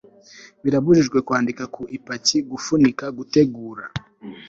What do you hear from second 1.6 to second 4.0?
ku ipaki gufunika gutegura